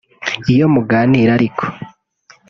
[0.53, 1.63] Iyo muganira ariko